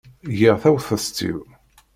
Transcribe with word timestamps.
Giɣ 0.37 0.55
taɣtest-iw. 0.63 1.39